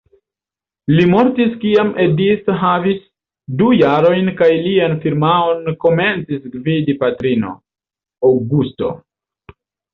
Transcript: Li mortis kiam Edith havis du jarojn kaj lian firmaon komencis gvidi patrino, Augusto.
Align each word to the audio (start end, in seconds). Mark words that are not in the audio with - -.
Li 0.99 1.03
mortis 1.09 1.51
kiam 1.63 1.91
Edith 2.05 2.49
havis 2.63 3.03
du 3.61 3.69
jarojn 3.81 4.33
kaj 4.41 4.49
lian 4.65 4.97
firmaon 5.05 5.63
komencis 5.87 6.51
gvidi 6.57 6.99
patrino, 7.07 7.55
Augusto. 8.35 8.95